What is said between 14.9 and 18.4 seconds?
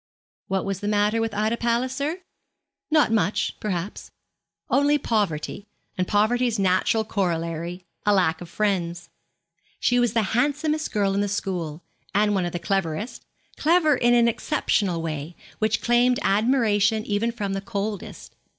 way, which claimed admiration even from the coldest.